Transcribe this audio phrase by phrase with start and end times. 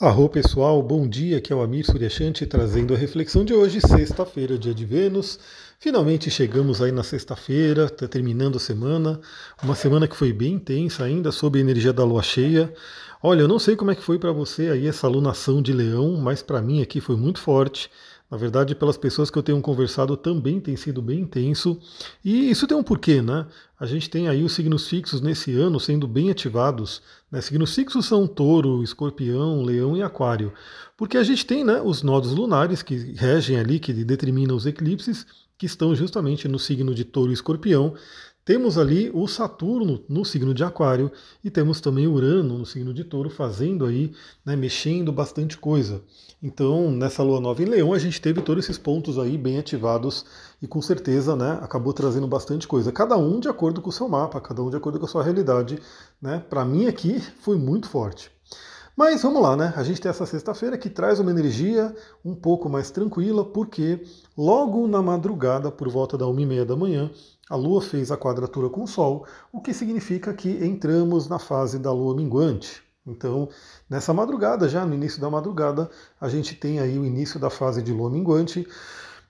[0.00, 4.56] Arro pessoal, bom dia, aqui é o Amir Suryashanti trazendo a reflexão de hoje, sexta-feira,
[4.56, 5.40] dia de Vênus.
[5.80, 9.20] Finalmente chegamos aí na sexta-feira, está terminando a semana,
[9.60, 12.72] uma semana que foi bem intensa ainda, sob a energia da lua cheia.
[13.20, 16.16] Olha, eu não sei como é que foi para você aí essa alunação de leão,
[16.16, 17.90] mas para mim aqui foi muito forte.
[18.30, 21.80] Na verdade, pelas pessoas que eu tenho conversado, também tem sido bem intenso.
[22.22, 23.46] E isso tem um porquê, né?
[23.80, 27.00] A gente tem aí os signos fixos nesse ano sendo bem ativados.
[27.30, 27.40] Né?
[27.40, 30.52] Signos fixos são touro, escorpião, leão e aquário.
[30.94, 35.24] Porque a gente tem né, os nodos lunares que regem ali, que determinam os eclipses,
[35.56, 37.94] que estão justamente no signo de touro e escorpião.
[38.48, 41.12] Temos ali o Saturno no signo de Aquário
[41.44, 44.10] e temos também Urano no signo de Touro fazendo aí,
[44.42, 46.00] né, mexendo bastante coisa.
[46.42, 50.24] Então, nessa lua nova em Leão, a gente teve todos esses pontos aí bem ativados
[50.62, 52.90] e com certeza, né, acabou trazendo bastante coisa.
[52.90, 55.22] Cada um de acordo com o seu mapa, cada um de acordo com a sua
[55.22, 55.78] realidade,
[56.18, 56.42] né?
[56.48, 58.30] Para mim aqui foi muito forte.
[58.96, 59.74] Mas vamos lá, né?
[59.76, 61.94] A gente tem essa sexta-feira que traz uma energia
[62.24, 64.02] um pouco mais tranquila, porque
[64.36, 67.08] logo na madrugada, por volta da uma e meia da manhã,
[67.48, 71.78] a Lua fez a quadratura com o Sol, o que significa que entramos na fase
[71.78, 72.82] da Lua minguante.
[73.06, 73.48] Então,
[73.88, 77.82] nessa madrugada, já no início da madrugada, a gente tem aí o início da fase
[77.82, 78.66] de Lua minguante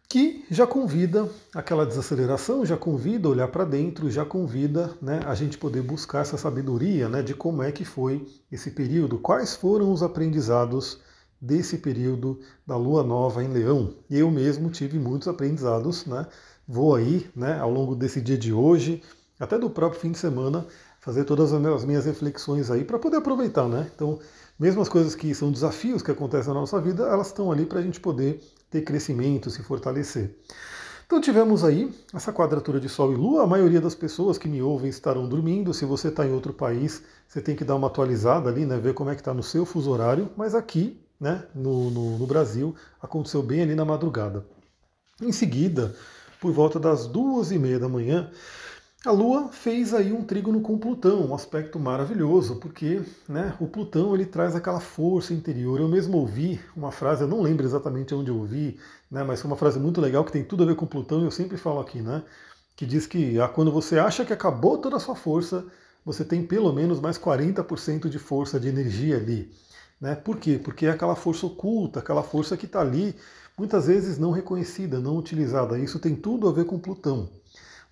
[0.08, 5.58] que já convida aquela desaceleração, já convida olhar para dentro, já convida né, a gente
[5.58, 10.02] poder buscar essa sabedoria né, de como é que foi esse período, quais foram os
[10.02, 10.98] aprendizados
[11.38, 13.94] desse período da lua nova em Leão.
[14.10, 16.26] Eu mesmo tive muitos aprendizados, né?
[16.68, 19.02] Vou aí, né, ao longo desse dia de hoje,
[19.40, 20.66] até do próprio fim de semana,
[21.00, 23.90] fazer todas as minhas reflexões aí para poder aproveitar, né?
[23.94, 24.18] Então,
[24.58, 27.78] mesmo as coisas que são desafios que acontecem na nossa vida, elas estão ali para
[27.78, 30.36] a gente poder ter crescimento, se fortalecer.
[31.06, 33.44] Então tivemos aí essa quadratura de Sol e Lua.
[33.44, 35.72] A maioria das pessoas que me ouvem estarão dormindo.
[35.72, 38.76] Se você está em outro país, você tem que dar uma atualizada ali, né?
[38.76, 40.28] Ver como é que está no seu fuso horário.
[40.36, 44.44] Mas aqui, né, no, no, no Brasil, aconteceu bem ali na madrugada.
[45.22, 45.96] Em seguida,
[46.40, 48.30] por volta das duas e meia da manhã,
[49.06, 54.12] a Lua fez aí um trígono com Plutão, um aspecto maravilhoso, porque né, o Plutão
[54.12, 55.78] ele traz aquela força interior.
[55.78, 58.76] Eu mesmo ouvi uma frase, eu não lembro exatamente onde eu ouvi,
[59.08, 61.24] né, mas foi uma frase muito legal que tem tudo a ver com Plutão, e
[61.24, 62.24] eu sempre falo aqui, né,
[62.74, 65.64] que diz que ah, quando você acha que acabou toda a sua força,
[66.04, 69.52] você tem pelo menos mais 40% de força, de energia ali.
[70.00, 70.14] Né?
[70.14, 70.60] Por quê?
[70.62, 73.14] Porque é aquela força oculta, aquela força que está ali,
[73.56, 75.78] muitas vezes não reconhecida, não utilizada.
[75.78, 77.28] Isso tem tudo a ver com Plutão.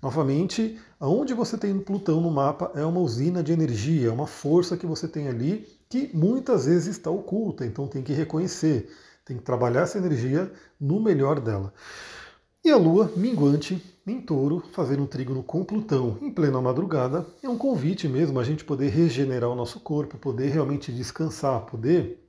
[0.00, 4.76] Novamente, aonde você tem Plutão no mapa é uma usina de energia, é uma força
[4.76, 8.90] que você tem ali que muitas vezes está oculta, então tem que reconhecer,
[9.24, 11.72] tem que trabalhar essa energia no melhor dela.
[12.66, 17.48] E a Lua minguante em touro, fazendo um trígono com Plutão em plena madrugada, é
[17.48, 22.20] um convite mesmo a gente poder regenerar o nosso corpo, poder realmente descansar, poder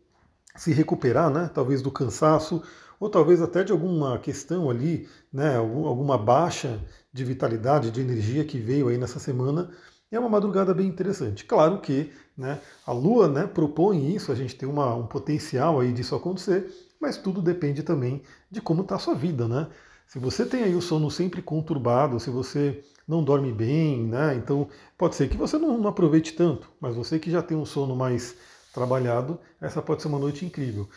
[0.56, 1.50] se recuperar, né?
[1.52, 2.62] Talvez do cansaço,
[3.00, 5.56] ou talvez até de alguma questão ali, né?
[5.58, 6.80] Alguma baixa
[7.12, 9.72] de vitalidade, de energia que veio aí nessa semana.
[10.12, 11.46] É uma madrugada bem interessante.
[11.46, 15.92] Claro que né, a Lua né, propõe isso, a gente tem uma, um potencial aí
[15.92, 16.72] disso acontecer,
[17.02, 18.22] mas tudo depende também
[18.52, 19.68] de como está a sua vida, né?
[20.08, 24.36] Se você tem aí o sono sempre conturbado, se você não dorme bem, né?
[24.36, 27.66] Então pode ser que você não, não aproveite tanto, mas você que já tem um
[27.66, 28.36] sono mais
[28.74, 30.88] trabalhado, essa pode ser uma noite incrível.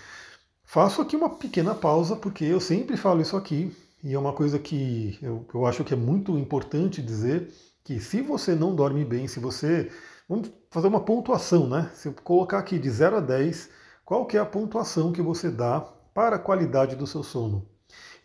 [0.65, 4.59] Faço aqui uma pequena pausa, porque eu sempre falo isso aqui, e é uma coisa
[4.59, 7.53] que eu, eu acho que é muito importante dizer,
[7.85, 9.91] que se você não dorme bem, se você.
[10.29, 11.91] Vamos fazer uma pontuação, né?
[11.95, 13.71] Se eu colocar aqui de 0 a 10,
[14.05, 15.81] qual que é a pontuação que você dá
[16.15, 17.67] para a qualidade do seu sono?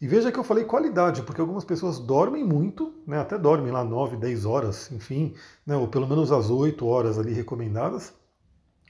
[0.01, 3.83] E veja que eu falei qualidade, porque algumas pessoas dormem muito, né, até dormem lá
[3.83, 5.33] 9, 10 horas, enfim,
[5.65, 8.13] né, ou pelo menos as 8 horas ali recomendadas,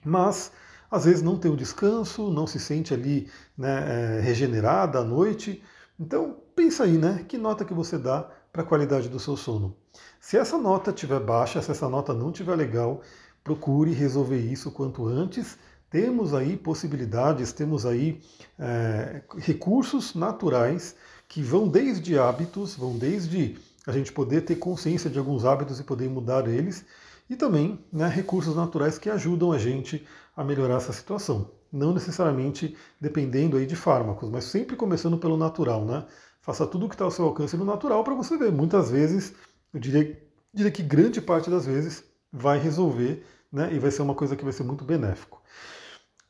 [0.04, 0.52] mas
[0.90, 5.64] às vezes não tem o descanso, não se sente ali né, é, regenerada à noite.
[6.00, 7.26] Então pensa aí, né?
[7.28, 9.76] Que nota que você dá para a qualidade do seu sono?
[10.20, 13.02] Se essa nota estiver baixa, se essa nota não estiver legal,
[13.44, 15.58] procure resolver isso quanto antes
[15.90, 18.22] temos aí possibilidades, temos aí
[18.60, 20.96] é, recursos naturais
[21.28, 23.58] que vão desde hábitos, vão desde
[23.88, 26.86] a gente poder ter consciência de alguns hábitos e poder mudar eles,
[27.30, 30.06] e também né, recursos naturais que ajudam a gente
[30.36, 31.52] a melhorar essa situação.
[31.72, 36.06] Não necessariamente dependendo aí de fármacos, mas sempre começando pelo natural, né?
[36.42, 38.52] Faça tudo o que está ao seu alcance no natural para você ver.
[38.52, 39.34] Muitas vezes,
[39.74, 40.22] eu diria,
[40.54, 43.26] diria que grande parte das vezes vai resolver
[43.56, 45.42] né, e vai ser uma coisa que vai ser muito benéfico.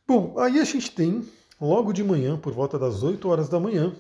[0.07, 1.27] Bom, aí a gente tem,
[1.60, 3.95] logo de manhã, por volta das 8 horas da manhã,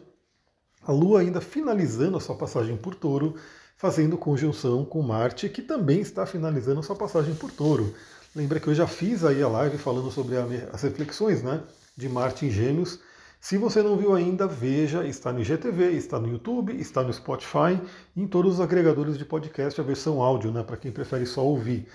[0.83, 3.35] a Lua ainda finalizando a sua passagem por touro,
[3.75, 7.93] fazendo conjunção com Marte, que também está finalizando a sua passagem por touro.
[8.35, 10.37] Lembra que eu já fiz aí a live falando sobre
[10.71, 11.63] as reflexões, né?
[11.95, 12.99] de Marte em Gêmeos.
[13.39, 17.79] Se você não viu ainda, veja, está no IGTV, está no YouTube, está no Spotify,
[18.15, 21.87] em todos os agregadores de podcast, a versão áudio, né, para quem prefere só ouvir.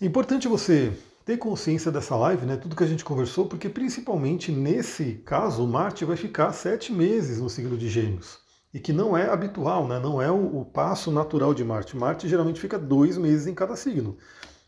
[0.00, 0.92] É importante você
[1.24, 6.04] ter consciência dessa live, né, tudo que a gente conversou, porque principalmente nesse caso, Marte
[6.04, 8.44] vai ficar sete meses no signo de Gêmeos
[8.74, 10.00] e que não é habitual, né?
[10.00, 11.96] não é o, o, passo natural de Marte.
[11.96, 14.18] Marte geralmente fica dois meses em cada signo.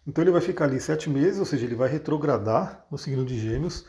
[0.07, 3.37] Então ele vai ficar ali sete meses, ou seja, ele vai retrogradar no signo de
[3.37, 3.85] Gêmeos.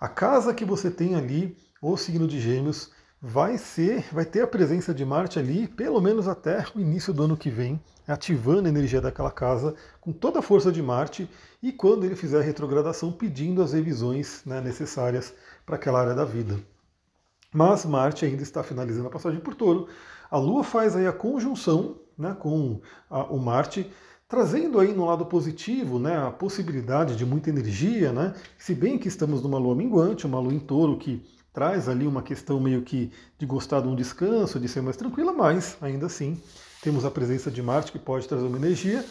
[0.00, 2.90] A casa que você tem ali, o signo de Gêmeos,
[3.24, 7.22] vai ser, vai ter a presença de Marte ali, pelo menos até o início do
[7.22, 11.30] ano que vem, ativando a energia daquela casa com toda a força de Marte
[11.62, 15.32] e quando ele fizer a retrogradação, pedindo as revisões né, necessárias
[15.64, 16.58] para aquela área da vida.
[17.54, 19.86] Mas Marte ainda está finalizando a passagem por Touro.
[20.28, 23.88] A Lua faz aí a conjunção né, com a, o Marte,
[24.26, 28.34] trazendo aí no lado positivo né, a possibilidade de muita energia, né?
[28.58, 31.22] Se bem que estamos numa lua minguante, uma lua em touro que
[31.52, 35.32] traz ali uma questão meio que de gostar de um descanso, de ser mais tranquila,
[35.32, 36.40] mas ainda assim
[36.82, 39.04] temos a presença de Marte que pode trazer uma energia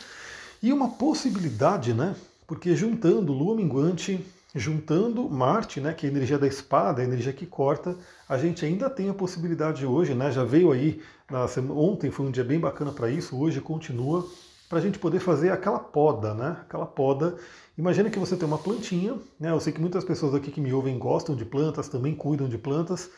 [0.62, 2.16] e uma possibilidade, né?
[2.46, 7.32] Porque juntando lua minguante, juntando Marte, né, que é a energia da espada, a energia
[7.32, 7.96] que corta,
[8.28, 12.32] a gente ainda tem a possibilidade hoje, né, já veio aí, na, ontem foi um
[12.32, 14.28] dia bem bacana para isso, hoje continua,
[14.72, 17.36] para a gente poder fazer aquela poda, né, aquela poda.
[17.78, 20.72] Imagina que você tem uma plantinha, né, eu sei que muitas pessoas aqui que me
[20.72, 23.10] ouvem gostam de plantas, também cuidam de plantas,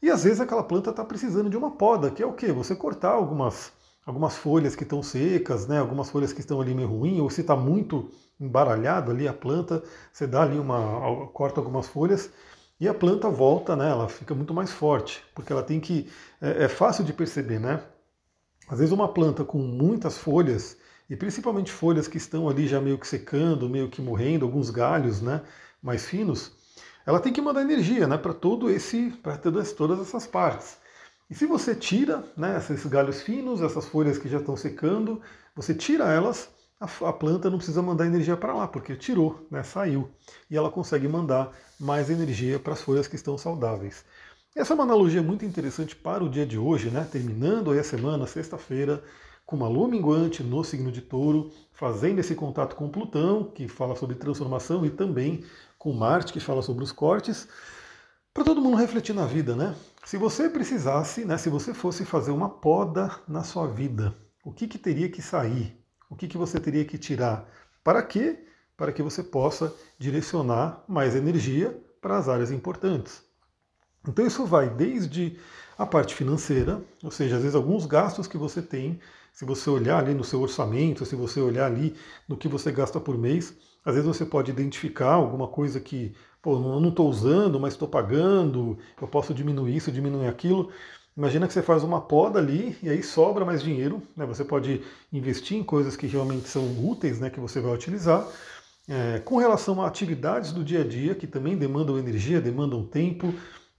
[0.00, 2.52] e às vezes aquela planta está precisando de uma poda, que é o quê?
[2.52, 3.72] Você cortar algumas
[4.06, 7.40] algumas folhas que estão secas, né, algumas folhas que estão ali meio ruim, ou se
[7.40, 8.08] está muito
[8.38, 9.82] embaralhado ali a planta,
[10.12, 11.26] você dá ali uma.
[11.32, 12.30] corta algumas folhas
[12.78, 16.08] e a planta volta, né, ela fica muito mais forte, porque ela tem que.
[16.40, 17.82] É, é fácil de perceber, né?
[18.68, 20.76] Às vezes uma planta com muitas folhas,
[21.12, 25.20] e principalmente folhas que estão ali já meio que secando, meio que morrendo, alguns galhos
[25.20, 25.42] né,
[25.82, 26.52] mais finos,
[27.04, 30.78] ela tem que mandar energia né, para todo esse, para todas, essas partes.
[31.28, 35.20] E se você tira né, esses galhos finos, essas folhas que já estão secando,
[35.54, 36.48] você tira elas,
[36.80, 40.10] a, a planta não precisa mandar energia para lá, porque tirou, né, saiu.
[40.50, 44.02] E ela consegue mandar mais energia para as folhas que estão saudáveis.
[44.56, 47.06] Essa é uma analogia muito interessante para o dia de hoje, né?
[47.10, 49.02] terminando aí a semana, sexta-feira,
[49.52, 53.94] com uma lua minguante no signo de touro, fazendo esse contato com Plutão, que fala
[53.94, 55.44] sobre transformação, e também
[55.78, 57.46] com Marte, que fala sobre os cortes
[58.32, 59.76] para todo mundo refletir na vida, né?
[60.06, 64.66] Se você precisasse, né, se você fosse fazer uma poda na sua vida, o que,
[64.66, 65.78] que teria que sair?
[66.08, 67.46] O que, que você teria que tirar?
[67.84, 68.46] Para quê?
[68.74, 73.22] Para que você possa direcionar mais energia para as áreas importantes.
[74.08, 75.38] Então isso vai desde
[75.76, 78.98] a parte financeira, ou seja, às vezes alguns gastos que você tem,
[79.32, 81.94] se você olhar ali no seu orçamento, se você olhar ali
[82.28, 86.54] no que você gasta por mês, às vezes você pode identificar alguma coisa que pô,
[86.54, 90.70] eu não estou usando, mas estou pagando, eu posso diminuir isso, diminuir aquilo.
[91.16, 94.02] Imagina que você faz uma poda ali e aí sobra mais dinheiro.
[94.16, 94.24] Né?
[94.26, 94.82] Você pode
[95.12, 98.26] investir em coisas que realmente são úteis, né, que você vai utilizar.
[98.88, 103.32] É, com relação a atividades do dia a dia, que também demandam energia, demandam tempo.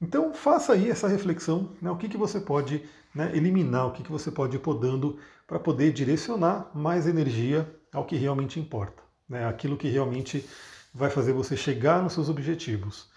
[0.04, 2.84] Então faça aí essa reflexão, né, o que, que você pode
[3.16, 5.18] né, eliminar, o que, que você pode ir podando
[5.48, 10.46] para poder direcionar mais energia ao que realmente importa, né, aquilo que realmente
[10.94, 13.10] vai fazer você chegar nos seus objetivos.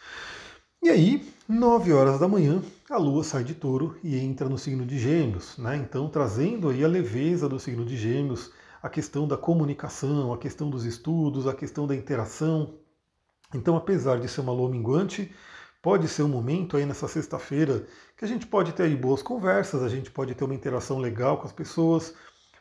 [0.80, 4.86] E aí, 9 horas da manhã, a Lua sai de touro e entra no signo
[4.86, 5.76] de Gêmeos, né?
[5.76, 10.70] Então, trazendo aí a leveza do signo de Gêmeos, a questão da comunicação, a questão
[10.70, 12.74] dos estudos, a questão da interação.
[13.52, 15.34] Então, apesar de ser uma lua minguante,
[15.82, 19.82] pode ser um momento aí nessa sexta-feira que a gente pode ter aí boas conversas,
[19.82, 22.14] a gente pode ter uma interação legal com as pessoas,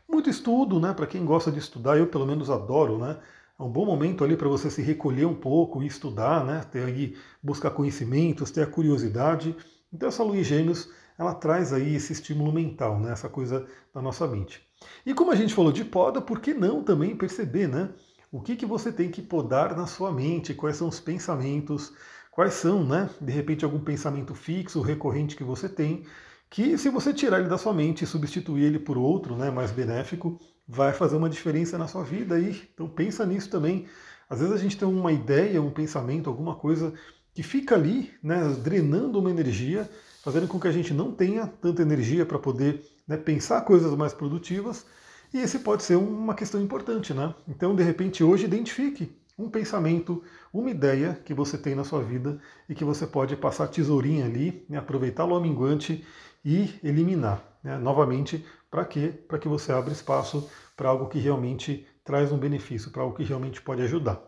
[0.07, 0.93] muito estudo, né?
[0.93, 3.17] Para quem gosta de estudar, eu pelo menos adoro, né?
[3.57, 6.61] É um bom momento ali para você se recolher um pouco e estudar, né?
[6.71, 9.55] Ter aí, buscar conhecimentos, ter a curiosidade.
[9.91, 13.11] Então essa em gêmeos, ela traz aí esse estímulo mental, né?
[13.11, 14.61] Essa coisa da nossa mente.
[15.05, 17.89] E como a gente falou de poda, por que não também perceber, né?
[18.31, 21.93] O que, que você tem que podar na sua mente, quais são os pensamentos,
[22.35, 23.09] quais são, né?
[23.21, 26.03] De repente algum pensamento fixo, recorrente que você tem,
[26.49, 29.71] que se você tirar ele da sua mente e substituir ele por outro, né, mais
[29.71, 30.37] benéfico,
[30.67, 32.61] vai fazer uma diferença na sua vida aí.
[32.73, 33.87] Então pensa nisso também.
[34.29, 36.93] Às vezes a gente tem uma ideia, um pensamento, alguma coisa
[37.33, 39.89] que fica ali, né, drenando uma energia,
[40.21, 44.13] fazendo com que a gente não tenha tanta energia para poder né, pensar coisas mais
[44.13, 44.85] produtivas.
[45.33, 47.33] E esse pode ser uma questão importante, né?
[47.47, 50.23] Então, de repente, hoje identifique um pensamento,
[50.53, 52.39] uma ideia que você tem na sua vida
[52.69, 56.05] e que você pode passar tesourinha ali, né, aproveitar o minguante
[56.43, 57.43] e eliminar.
[57.63, 57.77] Né?
[57.77, 59.13] Novamente, para quê?
[59.27, 63.23] Para que você abra espaço para algo que realmente traz um benefício, para algo que
[63.23, 64.21] realmente pode ajudar.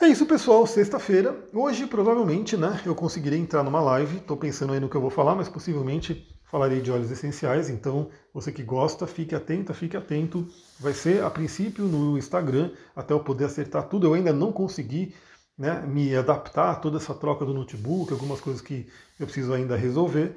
[0.00, 0.66] É isso, pessoal.
[0.66, 1.48] Sexta-feira.
[1.54, 4.18] Hoje, provavelmente, né, eu conseguirei entrar numa live.
[4.18, 7.68] Estou pensando aí no que eu vou falar, mas possivelmente falarei de óleos essenciais.
[7.68, 10.48] Então, você que gosta, fique atenta, fique atento.
[10.80, 14.06] Vai ser, a princípio, no Instagram, até eu poder acertar tudo.
[14.06, 15.14] Eu ainda não consegui
[15.58, 18.86] né, me adaptar a toda essa troca do notebook, algumas coisas que
[19.20, 20.34] eu preciso ainda resolver.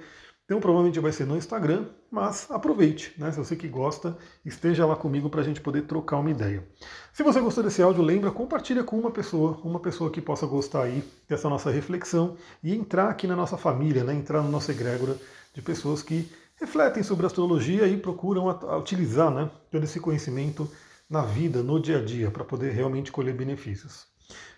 [0.49, 3.31] Então provavelmente vai ser no Instagram, mas aproveite, né?
[3.31, 6.67] Se você que gosta, esteja lá comigo para a gente poder trocar uma ideia.
[7.13, 10.85] Se você gostou desse áudio, lembra, compartilha com uma pessoa, uma pessoa que possa gostar
[10.85, 14.11] aí dessa nossa reflexão e entrar aqui na nossa família, né?
[14.15, 15.15] Entrar na nossa egrégora
[15.53, 16.27] de pessoas que
[16.59, 18.47] refletem sobre astrologia e procuram
[18.79, 20.67] utilizar né, todo esse conhecimento
[21.07, 24.07] na vida, no dia a dia, para poder realmente colher benefícios.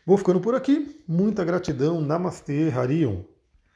[0.06, 1.04] Vou ficando por aqui.
[1.06, 2.00] Muita gratidão.
[2.00, 3.24] Namastê, Harion.